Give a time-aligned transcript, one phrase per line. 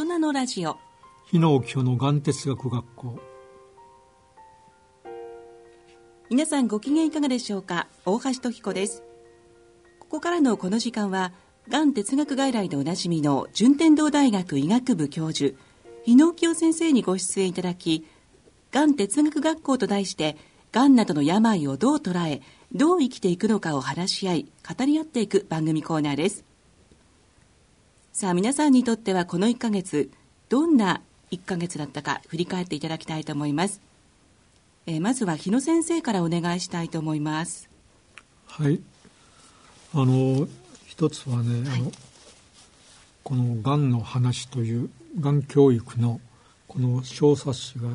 [0.00, 0.78] 大人のラジオ。
[1.26, 3.20] 日野清のがん哲学学校。
[6.30, 7.86] 皆さんご機嫌いかがでしょうか？
[8.06, 9.02] 大橋時子です。
[9.98, 11.34] ここからのこの時間は
[11.68, 15.54] がん哲学外来でおなじみの順天堂大学医学部教授
[16.06, 18.06] 日野清先生にご出演いただき
[18.70, 20.38] がん哲学学校と題して
[20.72, 22.40] がんなどの病をどう捉え
[22.72, 26.46] どう生きていくのかを話し合い語り合っていく番組コーナーです
[28.12, 30.10] さあ皆さんにとってはこの1ヶ月
[30.48, 33.80] どんな1ヶ月だったか振り返っていただきたいと思います、
[34.86, 37.70] えー、まずは日野先生からお願いしたいと思います。
[38.46, 38.80] はい。
[39.94, 40.48] あの
[40.86, 41.92] 一つはね、はい、あの
[43.22, 46.20] このがんの話というがん教育の
[46.66, 47.90] この小冊子が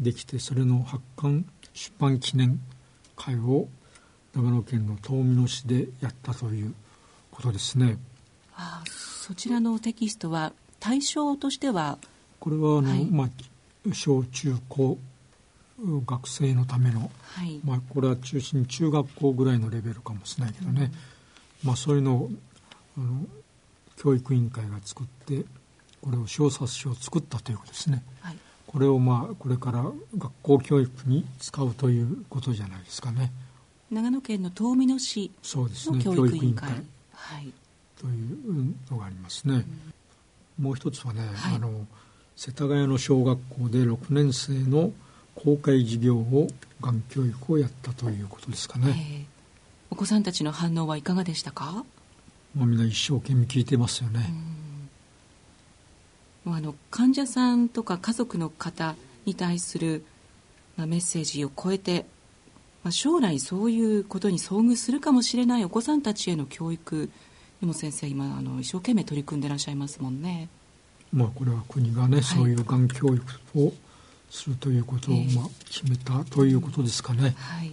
[0.00, 2.60] できてそれの発刊出版記念
[3.16, 3.68] 会を
[4.34, 6.74] 長野県の東美野市でやったという
[7.30, 7.96] ことですね。
[8.56, 8.82] あ
[9.22, 11.98] そちらのテキストは対象としては
[12.40, 14.98] これはあの、はい、まあ、小中高
[15.78, 20.90] 学生のための、はい、まあ、これは中心中学校ぐらいのレベルかもしれないけどね、
[21.62, 22.30] うん、まあ、そういうのを
[22.98, 23.24] あの
[23.96, 25.44] 教育委員会が作って
[26.00, 29.84] これを小冊子を作ったということですね、はい、これをまあこれから
[30.18, 33.30] 学校教育に使うということじゃないですかね。
[33.88, 37.52] 長野県の東美野市の教育委員会、ね、はい
[38.02, 39.64] というのがありますね、
[40.58, 41.86] うん、もう一つはね、はい、あの
[42.36, 44.92] 世田谷の小学校で6年生の
[45.36, 46.48] 公開授業を
[46.80, 49.26] がん教育をやったということですかね、
[49.90, 51.84] お子さんたちの反応はいかがでしたか？
[52.56, 54.30] まあ、みんな一生懸命聞いてますよね、
[56.44, 60.04] もうあの患者さんとか家族の方に対する、
[60.76, 62.04] まあ、メッセージを超えて、
[62.82, 67.08] まあ、将来そういうことに遭遇するかもしれないお子さんたちへの教育
[67.62, 70.48] でも先生今あの一生懸命取り組んでいらっしゃいますもんね。
[71.12, 73.22] まあこれは国がね、はい、そういうがん教育
[73.54, 73.72] を
[74.30, 77.36] するということを、まあ、決めたということですかね。
[77.38, 77.68] はい、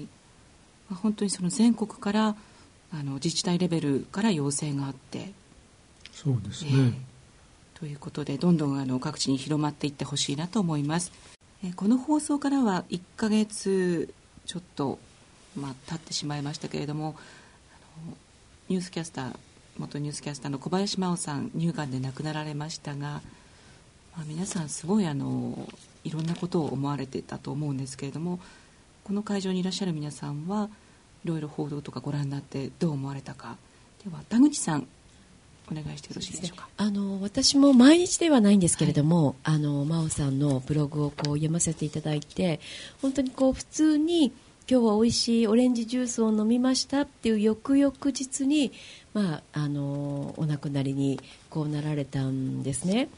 [0.91, 2.35] まあ、本当にその全国から
[2.93, 5.33] あの自治体レベルから要請があって。
[6.13, 6.93] そうですね、えー、
[7.79, 11.13] ということでどんどんあの各地に広まっていってほしいなと思います、
[11.63, 14.13] えー、この放送からは1か月
[14.45, 14.99] ちょっと、
[15.55, 17.15] まあ、経ってしまいましたけれども
[18.67, 19.35] ニュースキャスター
[19.79, 23.21] 元ニュースキャスターの小林真央さん乳がんで亡くなられましたが、
[24.15, 25.67] まあ、皆さんすごいあの
[26.03, 28.39] いろんなことを思われてたと思うんですけれども
[29.05, 30.69] この会場にいらっしゃる皆さんは
[31.23, 33.57] いろいろ報道とかご覧になってどう思われたか。
[34.05, 34.87] では田口さん
[35.71, 42.59] お願いしてよろしいでしょうか、ね、あの私も毎日ではないんですけれども、はい、あの真央さんのブログをこう読ませていただいて
[43.01, 44.31] 本当にこう普通に
[44.69, 48.71] 今日は美味しいオレンジジュースを飲みましたっていう翌々日に、
[49.13, 53.09] まあ、あのお亡くなりにこうなられたんですね。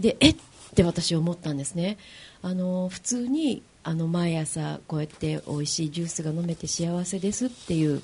[0.00, 0.36] でえっ？
[0.74, 1.96] て私思ったんですね。
[2.42, 8.02] あの普通にあの毎朝こうやって美味しいジュースが飲めて幸せですっていう。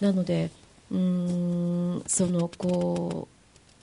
[0.00, 0.50] なので
[0.90, 3.36] うんそのこう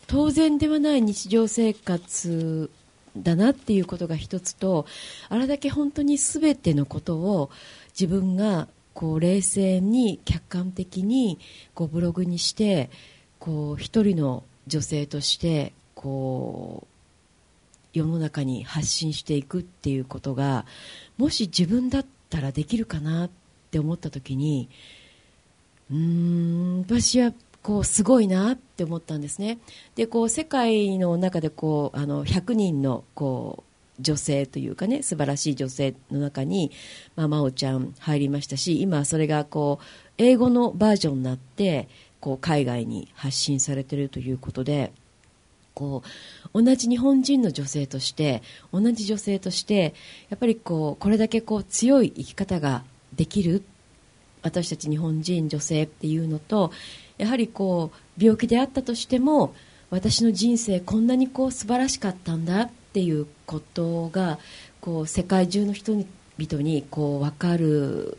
[0.08, 2.72] 当然ではない日常生活
[3.16, 4.86] だなっていうことが一つと
[5.30, 7.50] あれだけ本当に全てのことを
[7.90, 11.38] 自分がこう冷静に客観的に
[11.76, 12.90] こうブログにして
[13.38, 16.88] こう一人の女性としてこ
[17.94, 20.66] う世の中に発信していくっていうことが
[21.20, 23.30] もし自分だったらできるかなっ
[23.70, 24.68] て思った時に
[25.92, 29.60] うーん私はこうすごいなって思ったんですね。
[29.94, 33.67] でこう世界の中でこうあの100人のこう
[34.00, 36.72] 女性というかね素晴らしい女性の中に、
[37.16, 39.86] まあ、真央ちゃん入りましたし今それがこう
[40.18, 41.88] 英語のバージョンになって
[42.20, 44.92] こう海外に発信されているということで
[45.74, 46.02] こ
[46.54, 48.42] う同じ日本人の女性として
[48.74, 49.94] 同じ女性として
[50.30, 52.84] やっぱりこうこれだけこう強い生き方が
[53.16, 53.64] できる
[54.42, 56.72] 私たち日本人女性っていうのと
[57.18, 59.54] やはりこう病気であったとしても
[59.90, 64.40] 私の人生こんなにこう素晴らしかったんだっていうことが
[64.82, 68.18] こう世界中の人々にこう分かる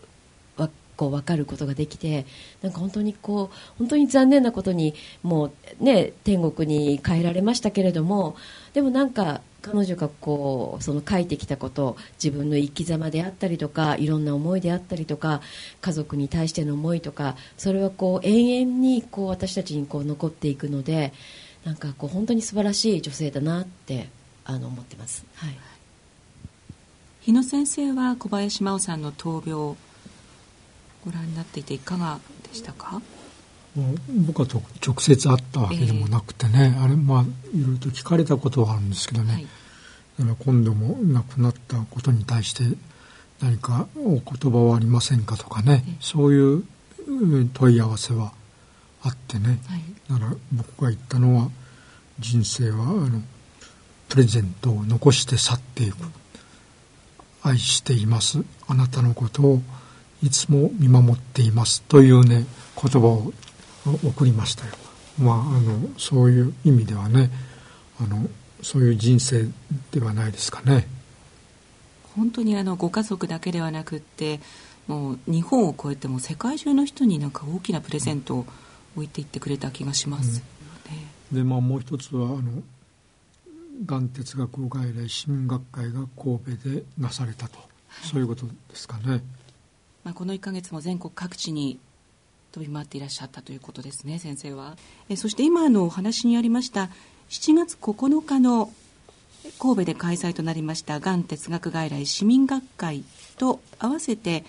[0.98, 2.26] こう分かることができて
[2.60, 8.36] なんか本当にこう本当に残念なことにもうね天国に帰られましたけれども
[8.74, 15.40] でもなんか彼女がこうその書いてきたこと自分の生き様であったりとかいろんな思いであったりとか
[15.80, 21.12] 家族に対しての思いとかそれはこう永遠にこう私たちにこう残っていくので
[21.64, 24.08] なんかこう本当に素晴らしい女性だなって
[24.48, 25.24] あの思ってます。
[25.36, 25.56] はい。
[27.20, 29.76] 日野先生は小林真央さんの闘病
[31.04, 32.18] ご覧になっていていかが
[32.48, 33.00] でしたか？
[34.26, 39.46] 僕は直接会ったわけでもなくてね、えー、あれまあいろいろと聞かれたことはあるんですけどね、はい、
[40.18, 42.64] だから今度も亡くなったことに対して
[43.40, 46.64] 何かお言葉はありませんかとかね、えー、そういう
[47.52, 48.32] 問い合わせは
[49.02, 51.50] あってね、はい、だから僕が言ったのは
[52.18, 53.20] 人生はあの
[54.08, 55.96] プレゼントを残して去っていく。
[57.42, 58.44] 愛しています。
[58.66, 59.62] あなたのことを
[60.22, 62.44] いつも見守っていますというね
[62.80, 63.32] 言葉を
[64.04, 64.72] 送りましたよ。
[65.18, 67.30] まあ、あのそういう意味ではね
[68.00, 68.28] あの
[68.62, 69.46] そういう人生
[69.92, 70.86] ではないですかね。
[72.16, 74.40] 本当にあのご家族だけではなくって
[74.88, 78.46] もう日本を超えても世界中の人になんか大きなプレゼントを
[78.96, 80.42] 置いていってくれた気がします、
[81.30, 82.40] うん、でまあもう一つはあの
[83.86, 87.64] がん哲学外来市民学会が神戸でなされたと、は
[88.04, 89.22] い、そういうことですかね。
[90.04, 91.78] まあ、この1か月も全国各地に
[92.52, 94.76] 飛び回っていらっしゃったということですね先生は。
[95.08, 96.90] えそして今のお話にありました
[97.28, 98.72] 7月9日の
[99.58, 103.04] 神戸で開催となりましたがん哲学外来市民学会
[103.36, 104.44] と合わせて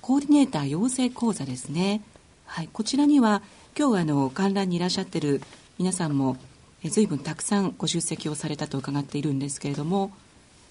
[0.00, 2.00] コーディネーター養成講座ですね、
[2.46, 3.42] はい、こちらには
[3.78, 5.42] 今日あの観覧にいらっしゃってる
[5.78, 6.36] 皆さんも
[6.90, 10.12] 随分たくさんご出席をされたと伺っているんですけれども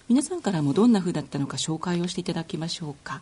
[0.07, 3.21] 皆さんからもどんな風だったのか紹介をしていただきましょうか。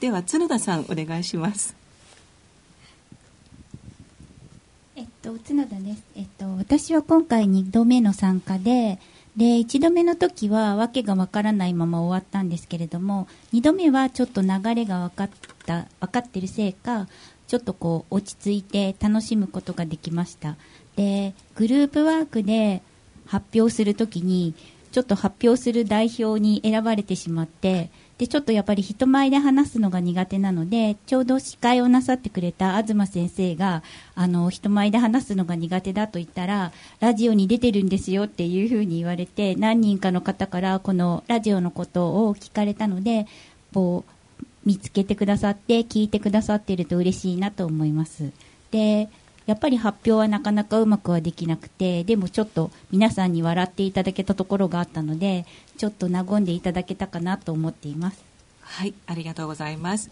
[0.00, 1.74] では角田さんお願いします。
[4.96, 6.02] えっと角田です。
[6.14, 8.98] えっと私は今回2度目の参加で
[9.36, 15.30] で1度目の時は訳がわからないまま終わったんですけれども2度目はちょっと流れが分かっ
[15.66, 17.08] た分かってるせいか
[17.48, 20.56] ちょっとこう落ち着いて楽しむことができました。
[20.96, 22.82] でグループワークで
[23.26, 24.54] 発表するときに
[24.92, 33.82] ちょっと発表する代表に選ばれてしまってで、ちょっとやっぱり人前で話すのが苦手なので、ちょうど司会をなさってくれた東先生が、
[34.14, 43.26] あの、人前で話すのが苦手だと言ったら、ラジオに出てるんですよっていうふうに言われて、何人かの方からこのラジオのことを聞かれたので、
[43.72, 44.04] こ
[44.40, 48.30] う、見つけてくださって、聞いてくださっていると嬉しいなと思います。
[48.70, 49.08] で、
[49.46, 55.44] やっぱり発表はなかなかうまくはできなくて、でもちょっと皆さんに笑っていただけたところがあったので、
[55.76, 58.24] ちょっと和んでいただけたかなと思っています。
[58.60, 60.10] はい、ありがとうございます。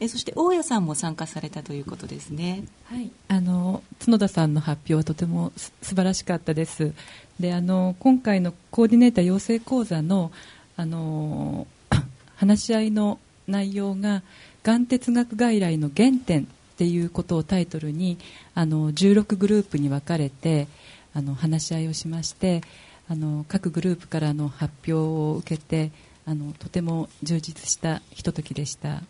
[0.00, 2.64] えそして大家さんも参加されたということですね。
[2.86, 6.92] はい、あの角田さんの発表はとても素晴らしかったです。
[7.38, 10.32] で、あの今回のコーディネーター養成講座の
[10.76, 11.68] あの
[12.34, 14.22] 話し合いの内容が、
[14.64, 18.18] がん哲学外来の原点っていうことをタイトルに
[18.54, 20.68] あの16グループに分かれて
[21.14, 22.62] あの話し合いをしまして
[23.08, 25.90] あの各グループからの発表を受けて
[26.24, 29.02] あのとても充実したひとときでした。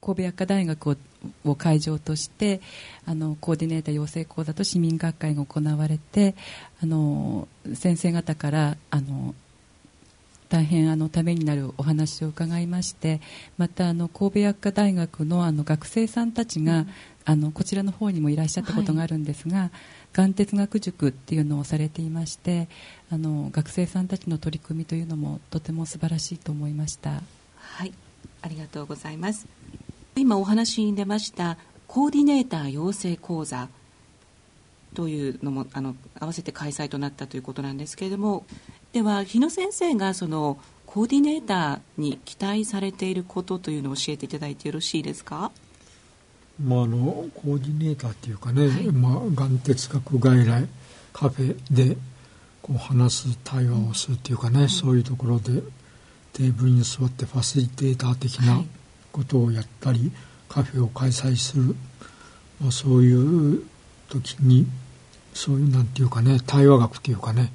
[0.00, 0.96] 神戸薬科大学を
[1.44, 2.60] を会場として
[3.04, 6.36] あのコーディネーター養成講座と市民学会が行われて
[6.80, 9.34] あの先生方からあの
[10.48, 13.20] 大変あのためになるお話を伺いまして
[13.58, 16.88] またあの神戸薬科大学のあの学生さんたちが、うん、
[17.24, 19.70] あのこちらの方にもいらっしゃったことがあるんですが、はい、
[20.12, 22.68] がん哲学塾っていうのをされていまして
[23.10, 27.22] あの学生さんたちの取り組みというのもとても素晴らしいと思いました。
[27.56, 27.92] はい。
[28.42, 29.46] ありがとうございます。
[30.14, 33.68] 今お話に出ましたコーディネーター養成講座
[34.94, 38.46] というのもあの合わせて開催となったということなんですけれども
[38.96, 45.52] では日野先生がそのコーディネーターに期待されていることというのを教えていただいてよろしいですか？
[46.58, 50.66] まあ、あのコーディネーターっていうかね、はい、まあ、がん哲学外来
[51.12, 51.98] カフェで
[52.62, 55.60] こう話す対話をするっていうかね、うん、そういうところで
[56.32, 58.64] テーブルに座ってファシリテーター的な
[59.12, 60.10] ことをやったり、はい、
[60.48, 61.76] カフェを開催する、
[62.62, 63.62] まあ、そういう
[64.08, 64.66] 時に
[65.34, 67.52] そういうなんていうかね対話学っていうかね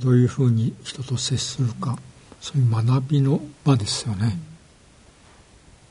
[0.00, 1.98] どういうふうに人と接するか
[2.40, 4.38] そういう学びの場ですよね。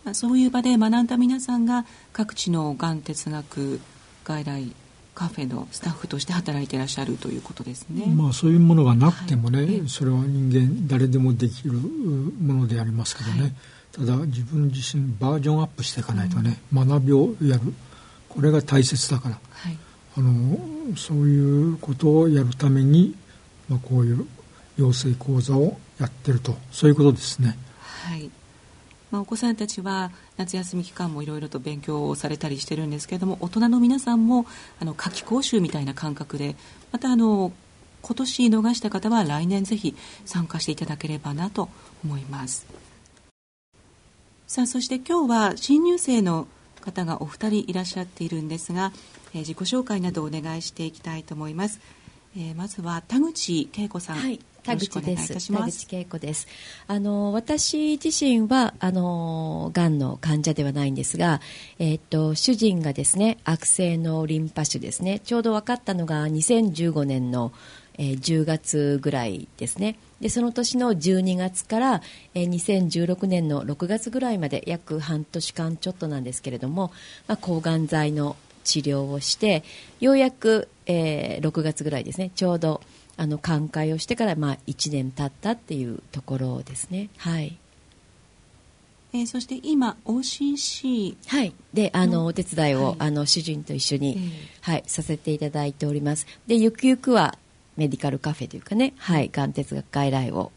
[0.05, 3.81] うん、そういう場で学んだ皆さんが各地のがん哲学
[4.23, 4.71] 外来
[5.13, 8.05] カフェのスタッフとして働いていらっしゃるということですね。
[8.05, 13.53] まあそういうものがなくてもね、はい、それは人間誰でもできるものでありますけどね、はい、
[13.91, 17.73] ただ自分自身バージョンアップしていかないとね、うん、学びをやる。
[18.29, 19.77] これが大切だから、はい、
[20.17, 20.59] あの
[20.95, 23.15] そういうことをやるために
[23.69, 24.27] まあ、こういう
[24.77, 26.55] 養成講座をやってると。
[26.71, 27.57] そういうことですね。
[27.79, 28.29] はい。
[29.11, 34.45] まあ、お子さんたちは夏休み期間もいろいろと勉強をされたりしてるんですけれども大人の皆さんも
[34.81, 36.55] あの夏期講習みたいな感覚で
[36.91, 37.53] またあの
[38.01, 39.95] 今年逃した方は来年ぜひ
[40.25, 41.69] 参加していただければなと
[42.03, 42.65] 思います。
[44.45, 46.47] さあそして今日は新入生の
[46.81, 48.93] 方がお二人いらっしゃっているんですが、
[49.33, 51.81] えー、自己紹介などお願いしていきたいと思います、
[52.39, 55.53] えー、まずは田口恵子さん、はい田口です。
[55.53, 56.45] 田口恵子です。
[56.87, 61.39] あの私自身はあの癌の患者ではないんですが、
[61.79, 65.19] えっ、と主人がですね悪性のリンパ腫ですね。
[65.19, 67.53] ちょうど分かったのが2015年の、
[67.97, 69.97] えー、10月ぐらいですね。
[70.19, 72.01] でその年の12月から、
[72.33, 76.91] えー、2016年の6月ぐらいまで約半年間ちょっとなんですけれども、
[77.27, 78.35] まあ、抗がん剤の
[78.67, 79.63] 治療をして
[79.99, 82.81] ようやく、えー、6月ぐらいですねちょうど
[83.15, 87.09] あの寛解をしてから、まあ、1年経ったっていうところですね。
[87.17, 87.57] はい。
[89.13, 91.53] えー、そして今 OCC はい。
[91.73, 96.27] であのお手伝いを、はい、あの主人と一緒に、えー、はいさせていただいております。
[96.45, 97.39] でゆくゆくは
[97.75, 100.51] メディカルカフェというかねはいがん哲学外来を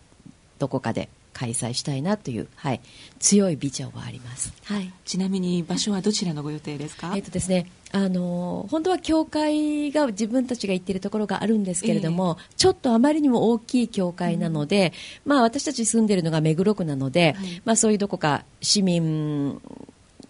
[0.59, 1.09] どこかで
[1.41, 2.83] 開催したいなという、はい、
[3.19, 14.93] 強いビジョンはあります、はい、ちなみに場所はどちらのご予定ですか、えっとですね、あの本当は教会が自分たちが行っているところがあるんですけれども、えー、ちょっとあまりにも大きい教会なので、
[15.25, 19.63] うん、まあ、私たち住んでいるのが目黒区なので、はい、まあ、そういうどこか市民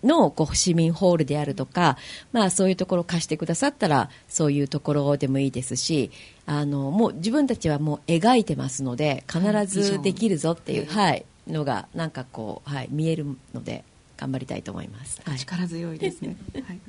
[0.03, 1.97] のこう市民ホールであるとか、
[2.33, 6.11] まあ、そういうところを貸してくださったらそういうところでもいいですし
[6.47, 13.85] あのもう自分たちはもう描いてますので必ずできるぞっていう、はい、のがなんかこう、はい、見えるので
[14.17, 15.21] 頑張りたいと思います。
[15.25, 16.81] はい、力強いですね、はい、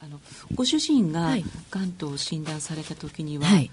[0.00, 0.20] あの
[0.54, 1.36] ご主人が
[1.70, 3.70] がんと診断された時には、はい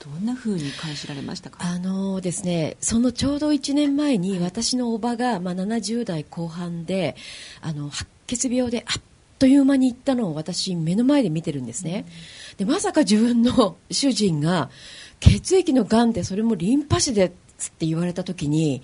[0.00, 1.58] どんな風に感じられましたか？
[1.60, 7.16] あのですねそのちょうど1年前に私のおばが、まあ、70代後半で
[7.60, 9.02] あの白血病であっ
[9.38, 12.04] という間に行ったのを私目の前で見てるんですね、
[12.58, 14.68] でまさか自分の主人が
[15.18, 17.30] 血液のがんでそれもリンパ腫でっ
[17.78, 18.82] て言われた時に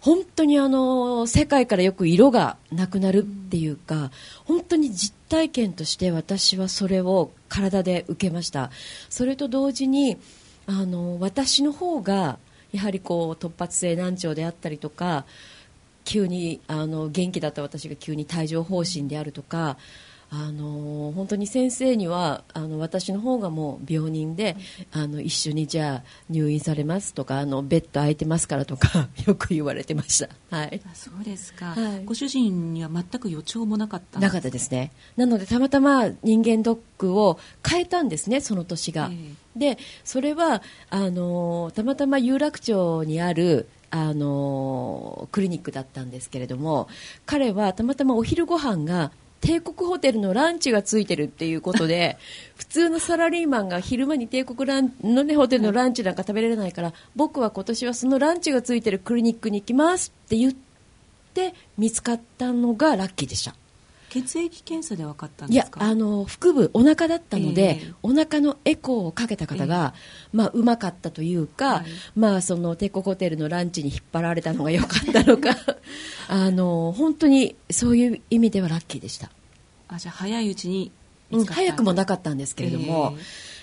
[0.00, 4.12] 本当にあの世界からよく色がなくなるっていうか
[4.44, 8.70] 本当に実体験として私はそれを体で受けました。
[9.10, 10.18] それと同時に
[10.66, 12.38] あの私の方が
[12.72, 15.24] やはりこう突発性難聴であったりとか
[16.04, 19.76] 急にあの元気だった私が急に帯状疱疹であるとか
[20.30, 24.56] あの本当に先生にはあの私の方がもう病人で
[24.92, 34.92] あの一緒にじゃあ入院されますとかあのベッド空いてますからとか よく言われてました、はい、そうですか、はい、ご主人には全く予兆もなかったなかったですね。
[35.16, 46.88] なのでたまたま人間ドックを変えたんですねその年が、えー、でそれはあのたまたま有楽町にあるあのクリニックだったんですけれども
[47.24, 49.12] 彼はたまたまお昼ご飯が
[49.46, 52.18] 帝国ホテルのランチがついてるっていうことで
[52.56, 60.52] 普通のサラリーマンが昼間に帝国ランの、ね、ホテルのランチなんか食べられないから、僕は今年はそのランチがついてるクリニックに行きますって言っ
[61.34, 63.54] て見つかったのがラッキーでした。
[64.08, 65.80] 血液検査で分かったんですか？
[65.80, 75.50] いやあの腹部お腹だったので、えー、お腹のエコーをかけた方が、えー、まあ、うまかったというか、はい、まあ、その帝国ホテルのランチに引っ張られたのが良かったのか。
[76.28, 79.30] あの本当にそういう意味ではラッキーでした
[79.88, 80.92] あじゃあ早いうちに
[81.30, 83.14] うん、早くもなかったんですけれども、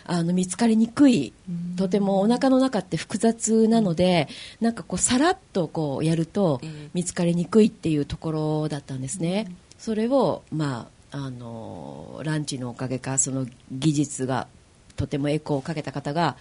[0.08, 1.34] えー、あの見つかりにくい
[1.78, 4.28] とてもお腹の中って複雑なので、
[4.60, 6.60] うん、なんかこうさらっとこうやると
[6.94, 14.48] 見つかりにくいっていうところだったんですね、それを、まあ、あのランチのおかげかその技術が
[14.96, 16.36] とてもエコーをかけた方が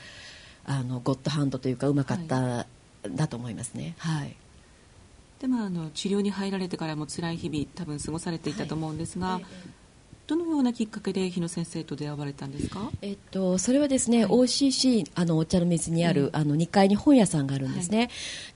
[0.65, 2.67] あのゴッドハンドというかうまかった、は
[3.05, 3.95] い、だと思いますね。
[3.99, 4.37] はい
[5.43, 9.45] でもあの治療に入られてからも辛い日々多分過ごされていたと思うんですが、はい。
[10.29, 18.09] どのようなきっかけで日野先生と出会われたんですか、えっと、それはですね、はい、OCC あのお茶の水にある、うん、あの2階に本屋さんがあるんですね、はい、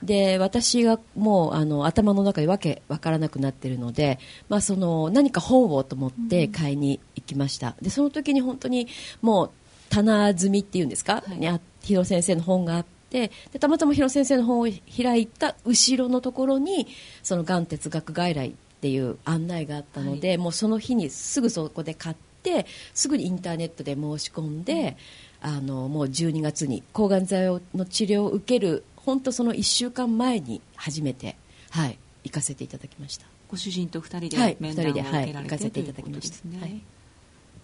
[0.03, 4.17] で私がもうあの頭の中でわけわからなくなっているので、
[4.47, 8.87] まあ、その何か本をと思って買いに行きました、うん、でその時に本当に
[9.21, 9.51] もう
[9.89, 16.87] 棚積みっていうんですか、はい、日野先生の本があってでたまたま広先生の本を開いた後ろのところに
[17.23, 24.97] そのがん哲学外来っていう案内があったので、はい、もうその日にすぐそこで買ってすぐにインターネットで申し込んで、
[25.43, 31.37] うん、あのもう12月に抗がん剤の治療を受ける本当その1週間前に初めて、
[31.71, 33.25] はい、行かせていただきました。
[33.49, 36.81] ご主人と2人で面談を受けられて、はい、行かせていただきました、ね、はい、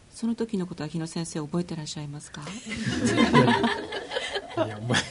[0.09, 2.41] その時のことは日野先生覚えてらっしゃいますか？
[4.65, 5.01] いやお前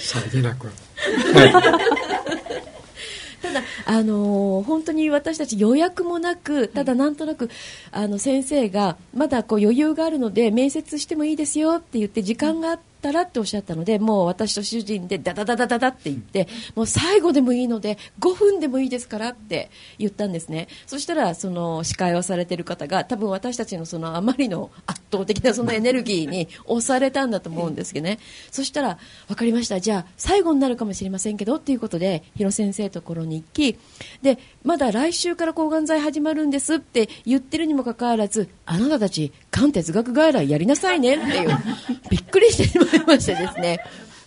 [0.00, 0.72] さりげなく、は
[1.46, 1.52] い。
[3.42, 7.50] ただ、あのー、本当に私たち予約もなく、ただなんとなく、
[7.90, 20.68] あの先生がまだこう余裕があるので面接してもいいですよって言って時間があっったらっておっしゃったのでもう私と主人でダダダダダダって言ってもう最後でもいいので5分でもいいですからって言ったんですね。
[20.86, 28.18] そしたらその司会をされている方が多分私たちのそのあまりの圧倒的なそのエネルギーに押されたんだと思うんですけどね。
[28.50, 29.80] そしたら分かりました。
[29.80, 33.78] じゃあ最後になるかもしれませんけどっていうことで広先生ところに行き
[34.22, 41.50] でまだ来週から抗がん剤始まるんですって言ってるにもかかわらずあなたたち肝哲学外来やりなさいねっていう。
[42.10, 43.80] びっくりしてしまいましてですね。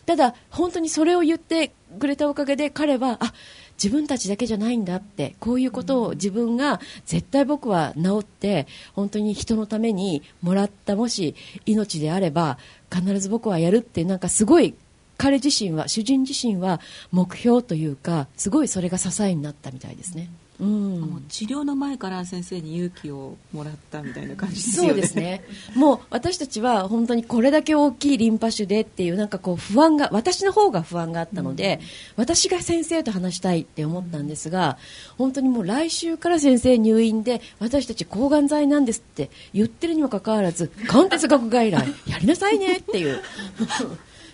[0.06, 3.34] ただ本当にそれを言ってくれたおかげで彼はあ
[3.82, 11.36] 自分たちだけじゃないんだってこういうことを自分が絶対僕は治って本当に人のためにもらったもし
[11.66, 12.58] 命であれば
[12.92, 14.76] 必ず僕はやるってなんかすごい
[15.18, 16.80] 彼自身は主人自身は
[17.12, 20.30] 目標というかすごいそれが支えになったみたいですね。
[20.60, 24.90] うん、治療の前から先生に勇気をもらったみたいな感じですよね。
[24.90, 25.44] そうですね。
[25.76, 31.80] もう私たちは本当にこれだけ大きいリンパ腫でっていうなんかこう不安が私の方が不安があったので、
[32.16, 34.78] うん、私が先生と話したいって思ったんですが、
[35.18, 43.22] 本当にもう来週から先生入院で私たち抗がん剤なんですって言ってるにもかかわらず、関哲学外来やりなさいねっていう。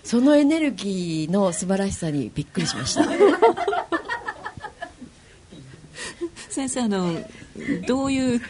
[0.04, 3.04] そのエネルギーの素晴らしさにびっくりしました。
[6.48, 7.14] 先生あの
[7.86, 8.40] どういう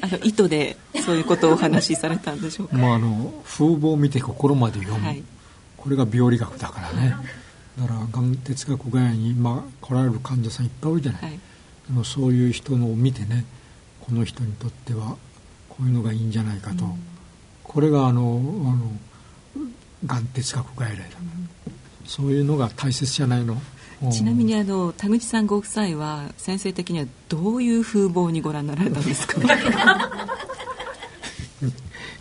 [0.00, 5.22] あの意図でそういうことをお話しされたんでしょうか、まあ、あの風貌を見て心まで読む、はい、
[5.76, 7.16] これが病理学だからね。
[7.78, 11.38] だからがん哲学外来に、まあ、来られる患者さんいっぱいいるじゃない、はい、で
[11.90, 13.44] もそういう人のを見てね
[14.00, 15.16] この人にとっては
[15.68, 16.92] こういうのがいいんじゃないかと、うん、
[17.62, 18.78] これがあのあの
[20.04, 21.04] がん哲学外来だ、
[22.04, 23.56] そういうのが大切じゃないの？
[24.12, 29.40] ちなみにあの田口さんご夫妻は先生的にはどういう風貌にご覧になられたんですか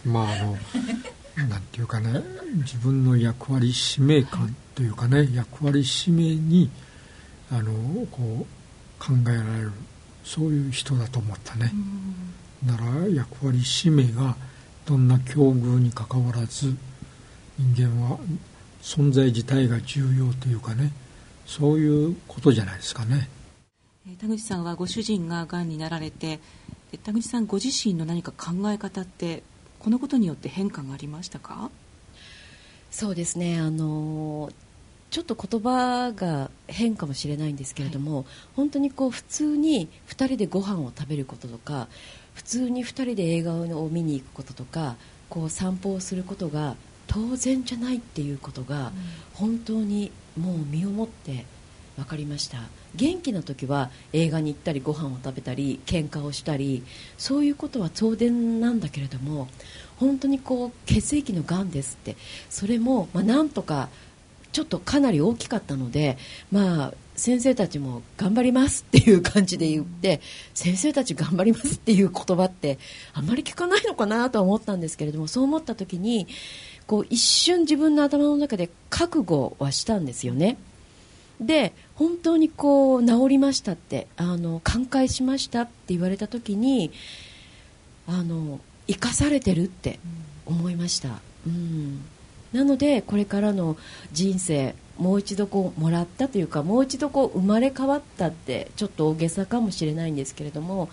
[0.05, 0.57] まああの
[1.49, 2.21] なんていうかね
[2.55, 6.69] 自分の役割使命感というかね役割使命に
[7.51, 7.73] あの
[8.09, 9.71] こう考えられる
[10.23, 11.71] そういう人だと思ったね、
[12.65, 14.35] なら役割使命が
[14.85, 16.75] どんな境遇にかかわらず
[17.57, 18.19] 人間は
[18.81, 20.91] 存在自体が重要というかね
[21.45, 23.29] そういうことじゃないですかね。
[24.19, 26.39] 田口さんはご主人ががんになられて
[27.03, 29.41] 田口さんご自身の何か考え方って
[29.79, 31.71] このことによって変化がありましたか？
[32.91, 33.59] そうですね。
[33.59, 34.51] あの
[35.11, 41.87] ちょっと言葉が変かもしれないんですけれども、はい、本当にこう普通に2人でご飯を食べることとか
[42.33, 44.97] 普通に2人で映画を見に行くこととか
[45.29, 46.75] こう散歩をすることが
[47.07, 48.91] 当然じゃないっていうことが
[49.33, 51.45] 本当にもう身をもって
[51.95, 52.59] 分かりました。
[52.95, 56.83] 元気な時は映画に行ったりご飯を食べたり喧嘩をしたり
[57.17, 59.49] そういうことは当然なんだけれども
[59.97, 62.15] 本当にこう血液のがんですって。
[62.49, 63.89] それも、まあ、なんとか
[64.51, 66.17] ちょっとかなり大きかったので、
[66.49, 70.21] まあ、先生たちも頑張りますっていう感じで言って
[70.53, 72.77] 先生たち頑張りますっていう言葉って
[73.13, 76.27] あんまり聞かないのかなとは思ったんですけれどもそう思った時に
[76.87, 80.57] こう一瞬自分の頭の中で覚悟はしたんですよね。
[81.41, 86.91] で本当にこう治りましたってあの寛解しましたって言われた時に
[88.07, 89.99] あの生かされてるって
[90.45, 92.05] 思いました、うん、
[92.53, 93.75] なのでこれからの
[94.13, 100.89] 人生もう一度こうもらったというかもう一度こう生まれ変わったってちょっと大げさかもしれないんですけれども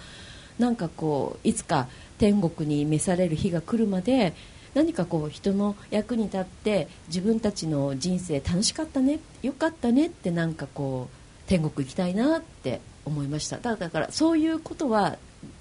[0.59, 4.35] なんかこういつか天国に召される日が来るまで
[4.75, 13.59] 何かこう人の役に立って自分たちの人生楽しかったねよかったねってなんかこう天国行きたいなって思いました。
[13.59, 15.19] だからそういうことは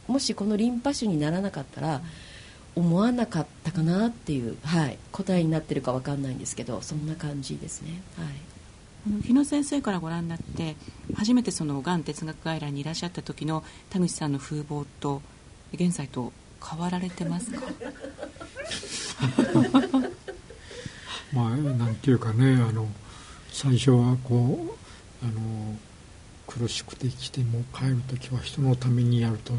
[0.08, 2.02] もしこのリンパ腫にならなかったら
[2.76, 8.02] 思わなかったかなっていう、はい、答えになってるか分かんないんですけどそんな感じですね。
[8.17, 8.28] はい。
[9.24, 10.76] 日野先生からご覧になって
[11.15, 15.24] 初めてそのがん哲学外来にいらっしゃった時の田口さんの風貌と
[15.74, 16.32] 現在と
[16.63, 17.62] 変わられてますか？
[21.34, 22.88] まあなんていうかねあの
[23.52, 24.76] 最初はこ
[25.24, 25.78] うあの
[26.48, 29.54] 苦しくて生きても帰る時は人のためにやると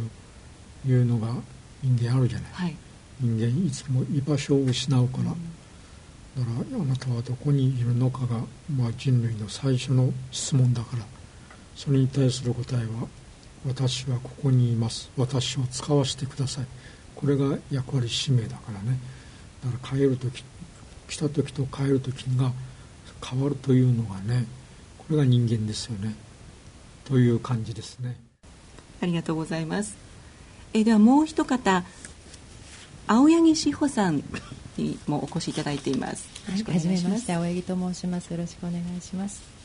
[0.87, 1.35] いうのが
[1.83, 2.77] 人間あるじゃない、はい、
[3.20, 5.29] 人間いつも居場所を失うから、うん、
[6.57, 8.40] だからあなたはどこにいるのかが、
[8.75, 11.05] まあ、人類の最初の質問だから。
[11.77, 13.09] それに対する答えは
[13.66, 15.11] 私はここにいます。
[15.16, 16.66] 私を使わせてください
[17.14, 18.98] これが役割使命だからね
[19.64, 20.44] だから帰る時
[21.09, 22.53] 来た時と帰る時が
[23.25, 24.46] 変わるというのがね
[24.98, 26.14] これが人間ですよね
[27.05, 28.16] という感じですね
[29.01, 29.96] ありがとうございます
[30.75, 31.85] えではもう一方
[33.07, 34.22] 青柳志保さん
[34.77, 36.29] にもお越しいただいています。
[36.46, 38.31] はい、はじめまして青柳と申します。
[38.31, 39.62] よろしくお願いします。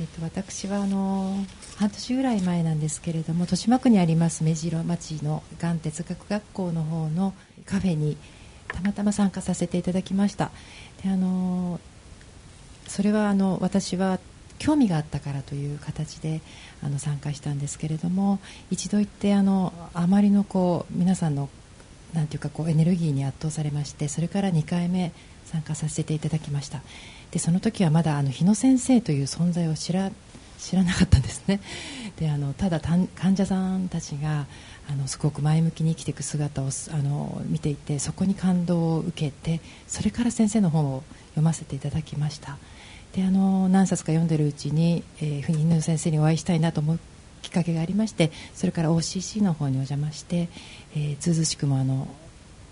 [0.00, 1.44] えっと、私はあの
[1.76, 7.34] 半年ぐらい前なんですけれども豊島区にあります目白町のがん哲学学校の方の
[7.66, 8.16] カフェに
[8.68, 10.50] たまたま参加させていただきました。
[11.02, 11.80] であの
[12.86, 14.18] それはあの私は
[14.58, 16.40] 興味があったからという形で
[16.82, 21.48] あの参加したんですけれども一度行ってあのあまりのこう皆さんの
[22.12, 25.12] なんていうかこうエネルギーに圧倒されましてそれから2回目
[25.44, 26.82] 参加させていただきました。
[27.30, 30.10] でその時はまだあの日野先生という存在を知ら
[30.58, 31.60] 知らなかったんですね。
[32.16, 34.46] であのただ患者さんたちが
[34.90, 42.58] あのすごく前向きに生きていく姿をあの見ていてそこに感動を受けてそれから先生の本を読ませていただきました。
[43.12, 46.98] であの何冊か読んでるうちに、えー、日野先生にお会いしたいなと思う
[47.40, 50.48] きっかけがありましてそれから OCC の方にお邪魔して、
[50.94, 52.08] えー、ずうずしくもあの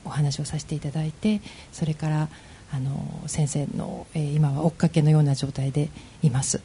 [0.05, 1.40] お話をさせていただいて
[1.73, 2.29] それから
[2.72, 5.88] あの先生の、え、今は追っかけのような状態で
[6.22, 6.61] います。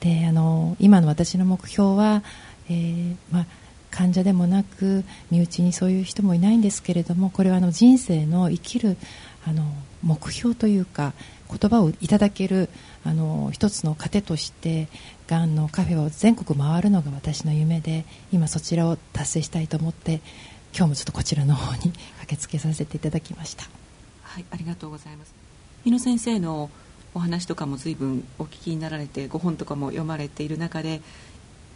[0.00, 2.22] であの今の私の目標は、
[2.68, 3.46] えー、まあ、
[3.90, 8.96] 患者でもなく身内にそういう人もいないんですけれどもこれはあの人生の生きる
[9.46, 9.64] あの
[10.02, 11.14] 目標というか
[11.48, 12.68] 言葉をいただける
[13.04, 14.88] あの一つの糧として
[15.28, 20.20] がんのカフェを全国回るのが私の夢で今そちらを達成したいと思って
[20.76, 23.85] 今日もちょっとこちらの方に駆けつけさせていただきました。
[24.36, 25.32] はいありがとうございます。
[25.84, 26.68] 日野先生の
[27.14, 31.00] お話とかも随分お聞きになられてご本とかも読まれている中で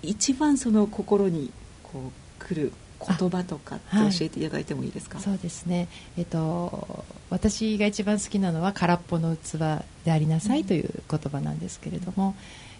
[0.03, 1.51] 一番その心に
[1.83, 12.35] こう来る言葉とかって教えていただいてもいいですか、はい、そうですね、えっと、私が一番好きなのは空っぽの器でありなさいという言葉なんですけれども、うん、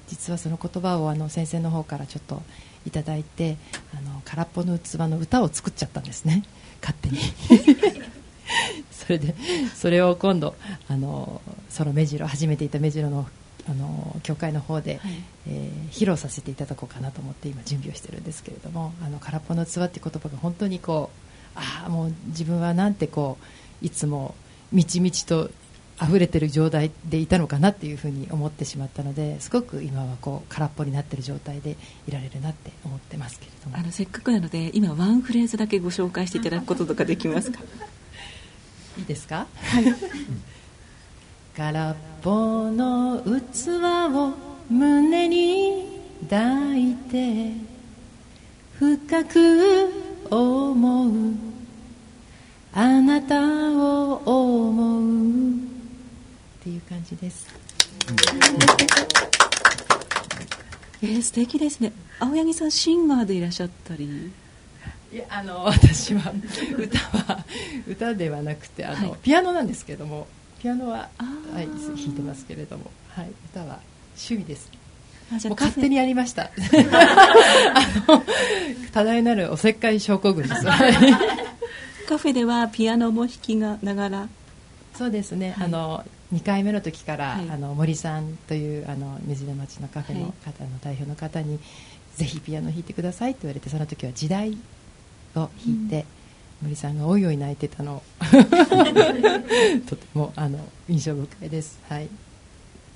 [0.09, 2.43] 実はその言葉をあの先生の方からちょっと
[2.87, 3.57] いただいて
[3.97, 6.43] あの空っぽの器の歌を作っちゃったんですね。
[6.83, 7.19] 勝手に
[8.93, 9.35] それで
[9.75, 10.55] それを今度
[10.89, 13.27] あのその目白初めていた目白の
[13.69, 15.13] あの教会の方で、はい、
[15.47, 21.11] えー、披露させていただこうかなと思って今準備をしてるんですけれども「あの空っぽの器」っていう言葉が本当にこ
[21.55, 23.39] うああもう自分はなんてこ
[23.83, 24.35] ういつも
[24.73, 25.51] みちみちと
[26.03, 31.77] 溢れてる状態でいたのかなっていうふうに思ってしまったのですごく今はこう空っぽになってる状態で
[32.09, 33.77] いられるなって思ってますけれども。
[33.77, 37.61] あのせっかくなので今ワンフレーズだけご紹介していただくこととかできますか？
[38.99, 39.47] いいですか？
[39.57, 39.85] はい。
[41.57, 43.69] 空っぽの器
[44.15, 44.35] を
[44.71, 47.53] 胸に抱いて
[48.79, 49.91] 深く
[50.31, 51.11] 思う。
[52.73, 53.41] あなた
[53.73, 55.55] を思う。
[55.55, 55.57] っ
[56.63, 57.47] ていう感じです、
[61.03, 61.93] えー、素敵ですね。
[62.19, 64.31] 青柳さんシンガーでいらっしゃったり
[65.13, 66.33] いやあの 私は
[66.77, 67.45] 歌は
[67.89, 70.27] 歌ではなくてあの、はい、ピアノなんですけども
[70.61, 73.81] ピアノは、はい、弾いてますけれども、はい、歌は
[74.15, 74.71] 趣味です。
[75.49, 76.51] もう勝手にやりました。
[76.51, 76.51] あ
[78.09, 78.23] の
[78.93, 80.65] 多大なるおせっかい症候群です。
[82.09, 84.29] カフェではピアノも弾きながら。
[84.99, 91.59] そうですね、はい、あの2回目の時から、はい、あの森さんというあの水根町のカフェの方の代表の方に、
[92.17, 94.59] ぜひピアノ弾いてくださいって言われてその時は時代
[95.35, 96.07] を弾いて、
[96.63, 98.03] うん、森さんがおいおい泣いてたの
[99.89, 101.79] とてもあの印象深いです。
[101.89, 102.09] はい。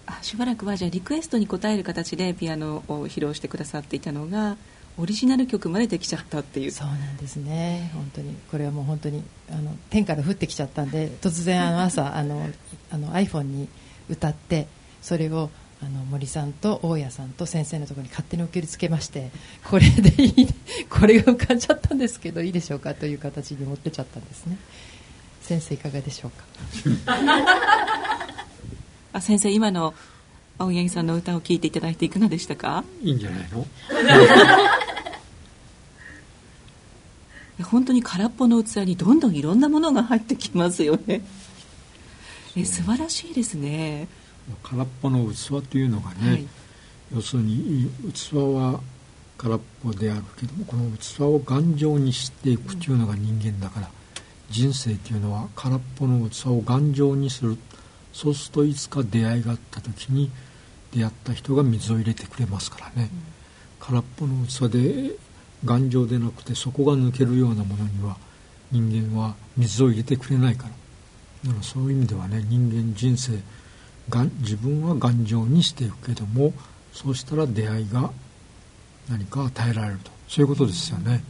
[0.07, 4.59] あしばらくはじゃあリクエストに応える形でピアノを披露してくださっていたのが
[4.99, 6.71] オリジナル曲までできちゃったっていう。
[6.71, 7.91] そうなんですね。
[7.95, 8.37] 本当に。
[8.51, 12.49] これはもう本当にあの天から降ってきちゃったんで突然あの朝あの
[12.91, 13.69] あの iPhone に
[14.09, 14.69] 歌って
[15.03, 15.51] それを
[15.85, 19.31] あの森さんと大家さんと先生のところに勝手に送りつけまして
[19.69, 20.47] これでいい
[20.89, 24.57] これが浮かんじゃったんですけどいいでしょうかという形に持ってちゃったんですね。
[25.43, 26.45] 先生いかがでしょうか？
[29.13, 29.95] あ先生今の
[30.59, 32.85] 青柳さんの歌を聴いていただいていかがでしたか？
[33.03, 33.67] いいんじゃないの？
[37.65, 41.21] 本当に空っぽの器にどんどんいろんなものが入ってきますよね。
[42.57, 44.09] え素晴らしいですね
[44.63, 46.47] 空っぽの器というのがね、はい、
[47.15, 48.81] 要するに器は
[49.39, 53.91] 空っぽであるけどもこの器を頑丈にしていくというのが人間だから、
[54.51, 57.59] 人生というのは空っぽの器を頑丈にする。
[58.13, 60.31] そうするといつか出会いがあった時に
[60.93, 65.17] 出会った人が水を入れてくれますからね、うん、空っぽの器で
[65.65, 68.17] 頑丈でなくて底が抜けるようなものには
[68.71, 70.71] 人間は水を入れてくれないから。
[71.45, 73.33] だからそういう意味ではね人間人生
[74.09, 76.53] が自分は頑丈にしていくけども
[76.93, 78.11] そうしたら出会いが
[79.09, 80.11] 何か与えられると。
[80.29, 81.23] そういうことですよね。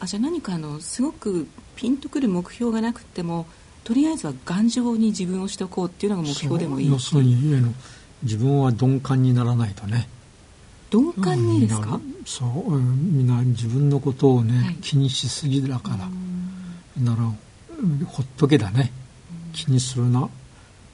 [0.00, 3.46] あじゃあ何かあのすごくピンとくる目標がなくても
[3.84, 6.90] とりあえずは頑丈に自分をしておこうっていうのが目標でもいい。
[6.90, 7.36] 要するに
[8.22, 10.08] 自分は鈍感にならないとね。
[10.92, 16.08] 鈍感にですか、そう、みんな自分のことをね、はい、気にしすぎだから。
[17.02, 17.22] なら
[18.06, 18.92] ほっとけだね。
[19.52, 20.28] 気にするな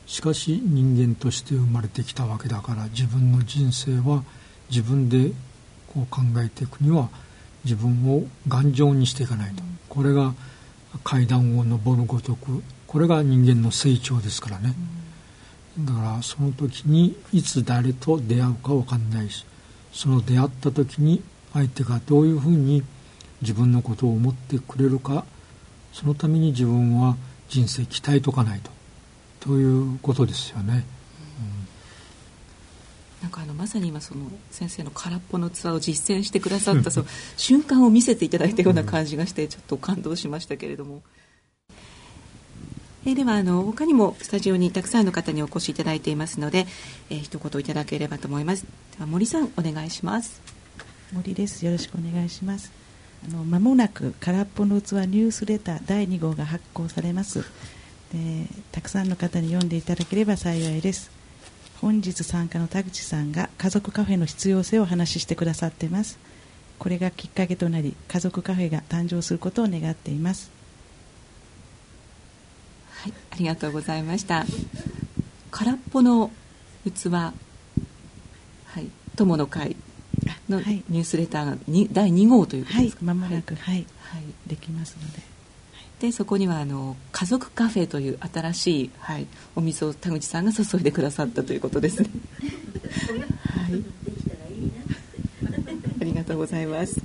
[0.08, 4.24] しかし人間として生まれてきたわけだから自分の人生は
[4.70, 5.32] 自分で
[5.86, 7.10] こう考えていくには
[7.64, 10.34] 自分を頑丈にしていかないと、これが
[11.04, 14.74] 階段を上るごとくこれが人間の成長ですからね、
[15.78, 19.44] だからその時にいつ誰と出会うか分かんないし
[19.92, 22.82] その出会った時に相手がどういうふうに
[23.42, 25.26] 自分のことを思ってくれるか
[25.92, 27.16] そのために自分は
[27.50, 28.77] 人生鍛えとかないと。
[29.40, 30.84] ということですよね。
[33.22, 41.02] なんかあのまさに今その先生の空っぽの器を実践してくださった その瞬間を見せていただいたような感じがしてちょっと感動しましたけれども。
[43.06, 46.66] えー、ではあの他にもスタジオにたくさんの方にお越しいただいていますので、
[47.10, 48.62] えー、一言いただければと思います。
[48.62, 48.68] で
[49.00, 50.40] は森さんお願いします。
[51.12, 51.64] 森です。
[51.64, 52.70] よろしくお願いします。
[53.26, 57.44] あの間もなく空っぽの器ニュースレター第2号が発行されます
[58.12, 61.10] でたくさんの方に読んでいただければ幸いです。
[61.80, 66.18] 本日参加の田口さんが家族カフェの必要性をお話ししてくださっています。
[66.78, 70.50] これがきっかけとなり家族カフェが誕生することを願っています。
[72.90, 74.44] はい、ありがとうございました。
[75.50, 76.30] 空っぽの
[76.84, 77.32] 器は
[78.76, 79.76] い友の会
[80.48, 85.27] のニュースレターがに第2号ということですか、はい、まもなく、はい、はい、できますので。
[86.00, 92.10] でそこにはあの家族カフェという新しい、はい、お水を田口さんが注いでくださったということですね。
[93.42, 93.84] はい、
[96.00, 97.00] ありがとうございます。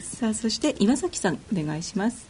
[0.00, 2.26] さあそして岩崎さんお願いします。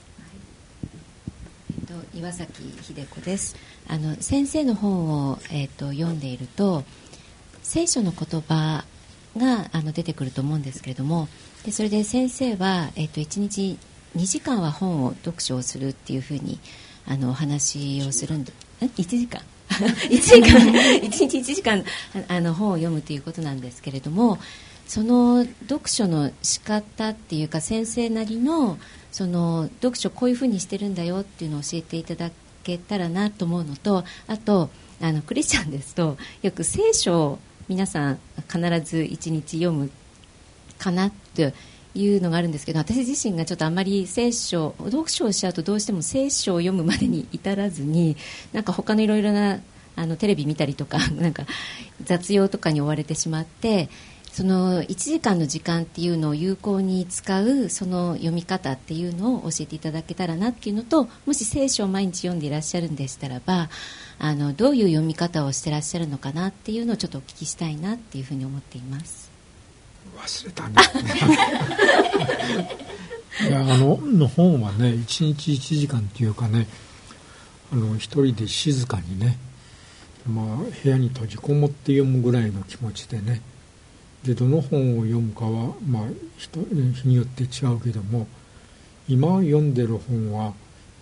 [1.71, 3.57] えっと岩崎秀子です。
[3.89, 6.85] あの先生の本をえっと読んでいると
[7.63, 8.85] 聖書の言葉
[9.39, 11.29] があの出てくると思うんですけれども
[11.65, 13.79] でそれで先生は、えー、と1日
[14.17, 16.59] 2時間は本を読書をするっていうふうに
[17.07, 20.61] あのお話をするんで1時間？1時間。
[21.01, 21.85] 1日1時間
[22.29, 24.39] あの本を読むということなんですけれども
[24.87, 28.79] その読書の仕方っていうか先生なりの
[29.11, 32.31] その読書こういうふうにしてるんだよっていうのを教えていただ
[32.63, 39.91] けたらなと思うのとあとあのクリスチャンですとよく聖書を皆さん必ず1日読む
[40.79, 41.15] かなと
[41.95, 48.17] いうのがあるんですけど私自身がちょっとあまり聖書読書をしちゃうとどうしても聖書を読むまでに至らずに
[48.53, 49.61] なんか他のいろいろな
[49.97, 51.47] あのテレビ見たりとか なんか
[52.03, 53.89] 雑用とかに追われてしまって
[54.33, 63.71] その1時間の時間っていうのを有効に使うその読み方っていうのを教えていただけたらなっていうのともし聖書を毎日読んでいらっしゃるんでしたらば
[64.19, 69.24] あのどういう読み方をしてらっしゃるのかなっていうのをちょっとお聞きしたいなっていうふうに思っています。
[70.17, 70.75] 忘れたね。
[73.49, 76.69] いやあのの本はね1日1時間っていうかね
[77.73, 79.39] あの一人で静かにね、
[80.27, 83.43] まあ、部屋に閉じこもって読むぐらいの気持ちでね
[84.23, 86.03] でどの本を読むかは、まあ、
[86.39, 88.29] 人日によって違うけども
[89.09, 90.55] 今読んでる本は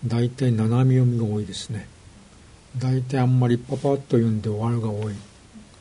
[0.05, 1.87] 大体斜め読みが多いですね。
[2.77, 5.13] 大体あんまりパパッと読んで終わるが多い。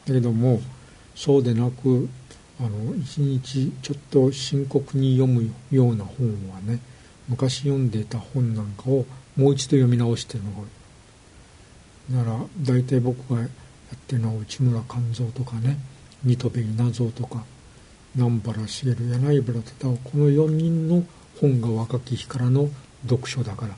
[0.07, 0.61] だけども
[1.17, 2.09] そうでなく
[2.63, 6.79] あの一日ちょっと深刻に読むような本はね
[7.29, 9.05] 昔読んでいた本なんかを
[9.37, 10.53] もう一度読み直してるの
[12.13, 13.49] がなら大体僕がやっ
[14.07, 15.77] てるのは内村勘三とかね
[16.23, 17.45] 水戸部稲造とか
[18.15, 21.05] 南原茂柳原忠夫この4人の
[21.41, 22.69] 本が若き日からの
[23.09, 23.75] 読書だから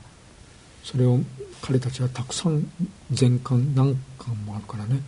[0.83, 1.19] それを
[1.61, 2.67] 彼たちはたくさん
[3.09, 4.99] 全巻何巻もあるからね。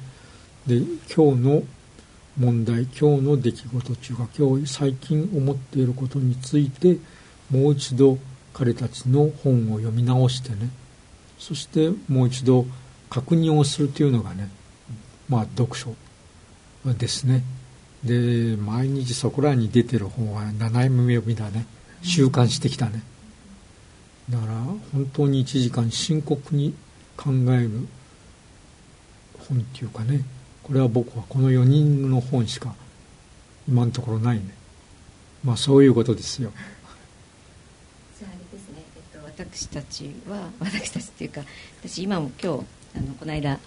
[0.65, 0.77] で
[1.15, 1.63] 今日の
[2.37, 6.97] 問題今日の出来事中が今日最近思っていることについて
[7.49, 8.19] もう一度
[8.53, 10.69] 彼たちの本を読み直してね。
[11.39, 12.65] そしてもう一度
[13.09, 14.49] 確認をするというのがね
[15.29, 15.95] まあ読書
[16.85, 17.43] ですね。
[18.03, 21.65] で毎日そこらに出てる本は7目読みだね。
[22.03, 23.01] 習慣してきたね。
[24.29, 24.53] だから
[24.93, 26.73] 本当に1時間深刻に
[27.15, 27.87] 考える
[29.47, 30.21] 本っていうかね
[30.67, 32.75] これは僕はこの4人の本しか
[33.69, 34.43] 今のところないね。
[35.43, 36.51] まあそういうことですよ。
[38.19, 41.41] じゃああれですね、えっと、私たちは私たちっていうか
[41.81, 43.59] 私今も今日あのこの間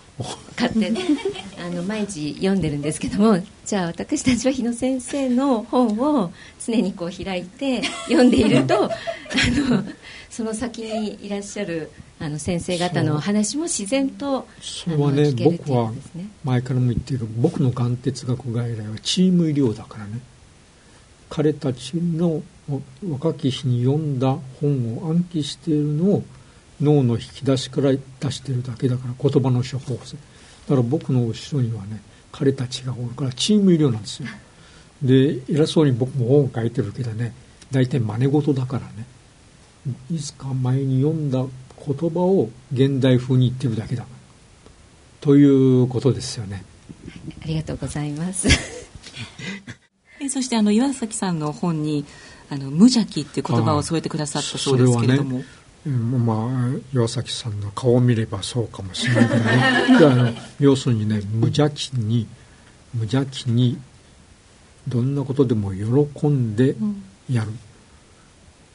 [0.57, 0.93] 買って
[1.59, 6.33] あの毎日読んでるんですけどもじゃあ私たちは日野先生の本を
[6.65, 8.91] 常にこう開いて読んでいると あ
[9.71, 9.85] の
[10.29, 15.93] その先にいらっしゃるあの先生方の話も自然とそれはね、ね、僕は
[16.45, 20.21] 前からも言っている僕のがん哲学外来はチーム医療だからね。
[21.31, 22.43] 彼たちの
[23.09, 26.25] 若き日に読んだ本を暗記しているのを
[26.81, 30.19] 脳の引き出しから出してるだけだから言葉の処方箋
[30.69, 32.01] だから僕の後ろにはね
[32.33, 34.29] 彼たちがおるからチーム医療なんですよ。
[35.03, 37.33] で偉そうに僕も本を書いてるけどね
[37.71, 39.07] 大体真似事だからね
[40.11, 41.45] いつか前に読んだ
[41.87, 44.05] 言葉を現代風に言ってるだけだ。
[45.21, 46.64] ということですよね。
[47.43, 48.49] ありがとうございます。
[50.29, 52.05] そしてあの岩崎さんの本に
[52.51, 55.45] あの無邪気っていう言葉を添えてくださったそうですけれども、ね、
[55.87, 59.99] まあ岩崎さんの顔を見ればそうかもしれない。
[59.99, 62.27] けどね要するにね無邪気に
[62.93, 63.79] 無邪気に
[64.87, 66.77] どんなことでも喜んで
[67.31, 67.59] やる、うん、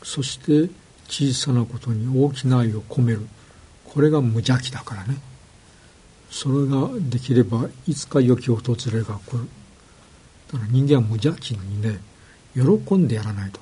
[0.04, 0.74] そして
[1.08, 3.28] 小さなことに大きな愛を込める。
[3.86, 5.18] これが無邪気だからね。
[6.32, 9.48] それができればいつか良き訪れが来る。
[10.52, 12.00] だから人間は無邪気にね
[12.56, 13.60] 喜んでやらないと。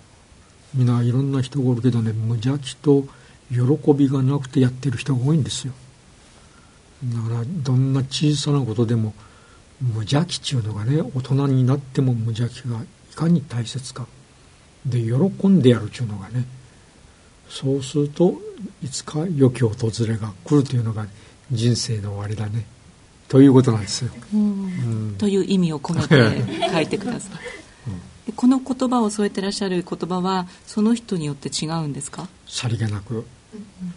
[0.74, 3.06] みんないろんな人がおるけどね無邪気と
[3.54, 5.74] 喜びがなくてやってる人が多いんですよ。
[7.06, 9.14] だからどんな小さなことでも
[9.82, 14.08] 無邪気っていうのがね大人になっても無邪気がいかに大切か。
[14.86, 16.46] で喜んでやるっていうのがね
[17.50, 18.36] そうすると
[18.82, 19.76] いつか良き訪
[20.08, 21.06] れが来るというのが
[21.52, 22.66] 人生の終わりだね。
[23.28, 24.12] ということなんですよ。
[24.34, 27.40] うん、という意味を込めて書いてください。
[28.28, 32.28] うん、この言葉を添えてらっしゃる言葉はその人によって違うんですか？
[32.48, 33.26] さりげなく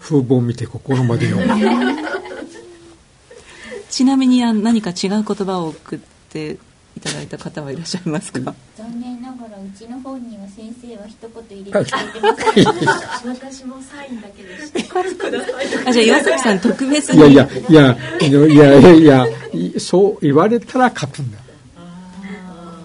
[0.00, 1.54] 風貌を見て心まで読む
[3.90, 5.98] ちなみに何か違う言葉を送っ
[6.30, 6.58] て
[6.96, 8.54] いただいた方はいらっしゃいますか？
[8.76, 11.96] 残念ながらうちの本には先生は一言入れてく
[12.56, 14.84] れてます私もサインだけでして
[15.88, 17.18] あじゃあ岩崎さん特別に。
[17.18, 19.04] いやいやいやいやいやい
[19.74, 21.38] やそう言われたら書くんだ。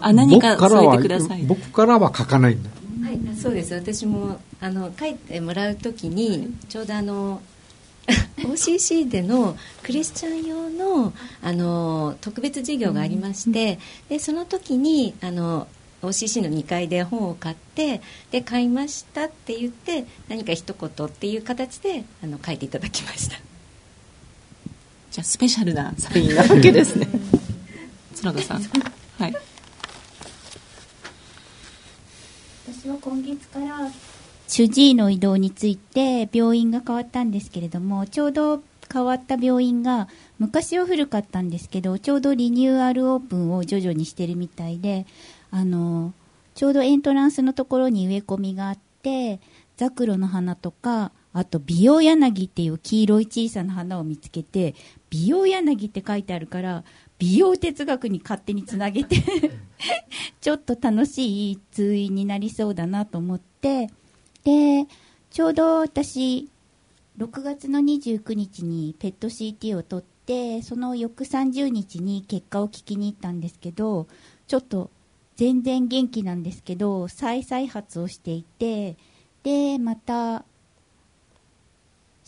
[0.03, 2.69] あ何か添えてください僕からは書かないんだ。
[2.69, 2.70] はい
[3.41, 3.73] そうです。
[3.73, 7.41] 私もあの書いてもらうときにちょうどあの
[8.37, 15.67] OCC でのクリスチャン用のあの特別授業がありまして、でその時にあの
[16.03, 23.37] OCC の2階で本を買ってで買いましたって言って何か一言っていう形であの書いていただきました。
[25.09, 27.07] じゃあスペシャルなサインなわけですね。
[28.21, 28.61] 角田さん。
[29.17, 29.50] はい
[32.81, 33.91] 私は今月から
[34.47, 40.07] 主治医の移動について病院が変わったんですけれどもちょうど変わった病院が
[40.39, 45.05] 昔は古かったんですけどちょうどリニューアルオープンを徐々にしてるみたいで
[45.51, 46.11] あの
[46.55, 49.39] ちょうどエントランスのところに植え込みがあって
[49.77, 54.73] ザクロの花とかあと美容柳っていう黄色い小さな花を見つけて
[55.11, 56.83] 美容柳って書いてあるから
[57.21, 59.17] 美容哲学に勝手につなげて
[60.41, 63.91] ちょっと楽しい通院になりそうだなと思って。
[64.43, 64.87] で、
[65.29, 66.49] ちょうど私、
[67.19, 74.07] 6月の29日にペット CT を取って、その翌30日に結果を聞きに行ったんですけど、
[74.47, 74.89] ちょっと
[75.35, 78.97] 全然元気なんですけど、再々発をしていて、
[79.43, 80.43] で、また、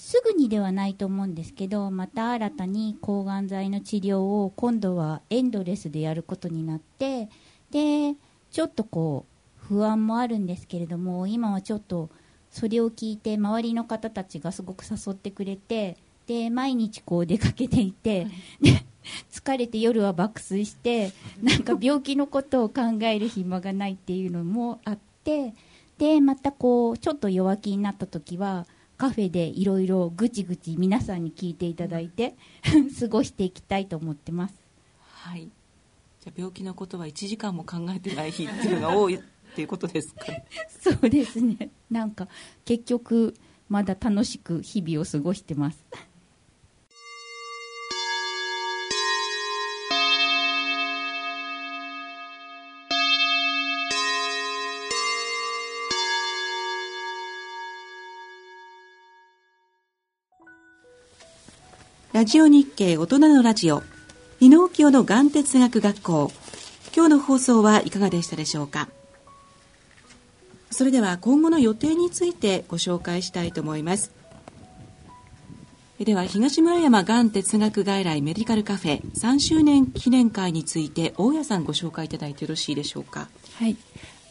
[0.04, 7.30] すぐにではないと思うんですけど、また新たに抗がん剤の治療を今度はエンドレスでやることになって、
[7.72, 8.16] で、
[8.52, 9.34] ちょっとこう、
[9.66, 12.10] 不安もあるんですけれども今はちょっと
[12.52, 15.96] それを聞いて周りの方たちがすごく誘ってくれて
[16.28, 18.28] で毎日こう出かけていて、
[18.62, 18.84] で
[19.32, 21.12] 疲れて夜は爆睡して
[21.42, 25.54] なんか病気のことを考える暇がないっていうのもあって
[25.98, 28.65] でまたこうちょっと弱気になった時は
[28.98, 32.35] カフェでいろいろぐちぐち皆さんに聞いていただいて
[33.00, 34.56] 過ごしていきたいと思ってます。
[35.02, 35.50] はい。
[36.23, 39.21] じゃ病気のことは1時間も考えてない日っていうのが多いっ
[39.56, 40.25] ていうことですか？
[40.79, 41.69] そうですね。
[41.91, 42.27] なんか
[42.65, 43.33] 結局
[43.69, 45.83] まだ楽しく日々を過ごしてます
[62.24, 63.84] ラジオ日経大人のラジオ、
[64.40, 66.32] 伊能京の眼哲学学校。
[66.96, 68.88] 今日の放送はいかがでしたでしょうか。
[70.71, 74.13] それでは今後の予定についてご紹介したいと思います。
[76.00, 83.28] では東村山がん哲学外来メディカルカフェ3周年記念会について大家さんご紹介いただいてよろしいでしょうか。
[83.60, 83.76] はい。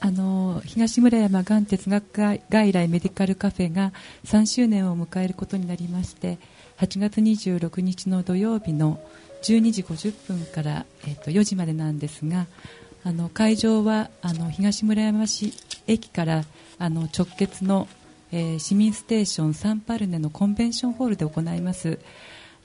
[0.00, 3.92] あの東村山がん哲学外来メディカルカフェが
[4.24, 6.38] 3周年を迎えることになりまして
[6.82, 8.98] 8月26日の土曜日の
[9.42, 12.48] 12時50分から、えー、と4時までなんですが
[13.04, 15.52] あの会場はあの東村山市
[15.86, 16.44] 駅から
[16.80, 17.86] あの直結の、
[18.32, 22.00] えー、市民ステーションサンパルネのコンベンションホールで行います。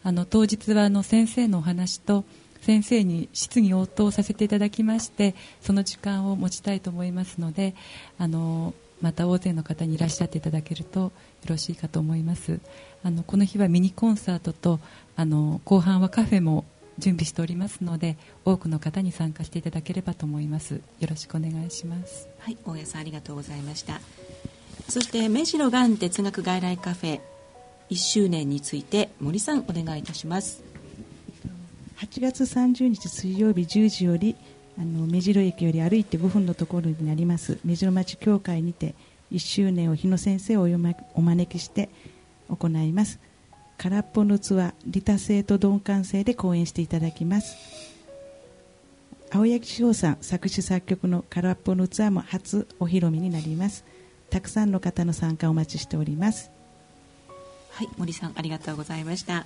[0.03, 2.25] あの当日はあの先生のお話と
[2.61, 7.75] 先生に質疑応答させていただきましてその時間を持ちたいと思いますので
[8.17, 11.11] あのまた大勢の方にいらっしゃっていただけるとよ
[11.45, 12.59] ろしいかと思います。
[13.07, 14.81] あのこの日はミニコンサートと
[15.15, 16.65] あの後半はカフェも
[16.97, 20.81] 準備しておりますので多くの方に参加していただければと思います。
[20.99, 22.27] よろしくお願いします。
[22.39, 24.01] はい大家さんありがとうございました。
[24.89, 27.21] そして目白がん哲学外来カフェ
[27.89, 30.61] 1周年について森さんお願いいたします。
[31.99, 34.35] 8月30日水曜日10時より
[34.77, 37.57] あの目白駅より歩いて5分のところになります。
[37.63, 38.95] 目白町協会にて
[39.31, 40.67] 1周年を日野先生を
[41.13, 41.87] お招きして
[42.49, 43.19] 行います。
[43.77, 47.55] 空っぽの器利他性と鈍感性で講演していただきます。
[49.29, 53.83] 青柳志保さん作詞作曲の空っぽの器も初お披露目になります。
[54.29, 56.51] たくさんの方の参加をお待ちしております。
[57.71, 59.45] はい森さんありがとうございました。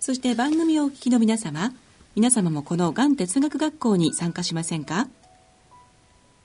[0.00, 1.72] そして番組をお聞きの皆様、
[2.16, 5.08] 皆様もこのがん哲学学校に参加しませんか？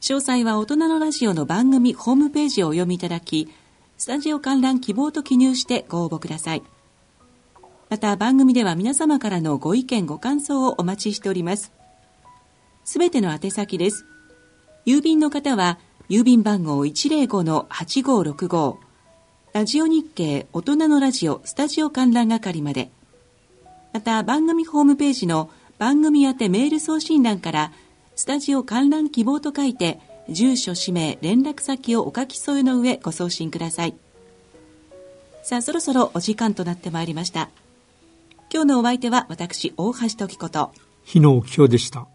[0.06, 3.49] 詳細は大人のラジオの番組ホームページをお読みいただき、
[3.97, 6.62] スタジオ観覧希望と記入してご応募ください。
[7.89, 11.72] また番組では皆様からのご意見ご感想をお待ちしております。
[12.84, 14.06] すべての宛先です。
[14.86, 18.76] 郵便の方は郵便番号105-8565
[19.53, 22.91] ラジオ日経大人のラジオスタジオ観覧係まで。
[23.91, 25.49] また番組ホームページの
[25.80, 27.72] 番組宛てメール送信欄から
[28.16, 29.99] スタジオ観覧希望と書いて
[30.30, 33.95] 住所、氏名、連絡先をお書き添えの上ご送信ください。
[35.43, 37.49] さあ、そろそろお時間となってまいりました。
[38.51, 40.72] 今日のお相手は私、大橋時子と
[41.03, 42.07] 日野清でした。